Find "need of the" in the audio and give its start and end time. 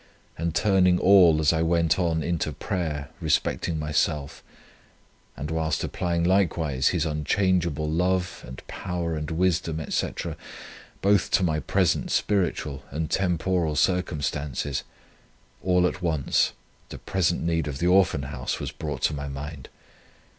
17.43-17.85